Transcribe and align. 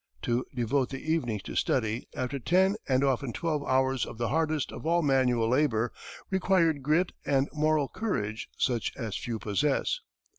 To 0.23 0.43
devote 0.51 0.89
the 0.89 0.97
evenings 1.11 1.43
to 1.43 1.53
study, 1.53 2.07
after 2.15 2.39
ten 2.39 2.75
and 2.87 3.03
often 3.03 3.33
twelve 3.33 3.63
hours 3.67 4.03
of 4.03 4.17
the 4.17 4.29
hardest 4.29 4.71
of 4.71 4.83
all 4.83 5.03
manual 5.03 5.47
labor, 5.47 5.91
required 6.31 6.81
grit 6.81 7.11
and 7.23 7.47
moral 7.53 7.87
courage 7.87 8.49
such 8.57 8.91
as 8.97 9.15
few 9.15 9.37
possess. 9.37 9.99